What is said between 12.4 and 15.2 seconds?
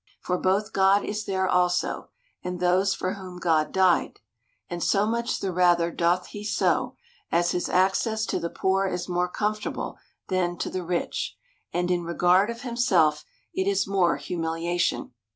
of himself, it is more humiliation.